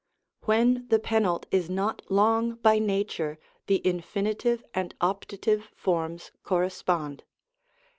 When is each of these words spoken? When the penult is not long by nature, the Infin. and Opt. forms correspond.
When 0.45 0.87
the 0.87 0.97
penult 0.97 1.45
is 1.51 1.69
not 1.69 2.01
long 2.09 2.55
by 2.55 2.79
nature, 2.79 3.37
the 3.67 3.81
Infin. 3.85 4.63
and 4.73 4.95
Opt. 4.99 5.35
forms 5.75 6.31
correspond. 6.41 7.23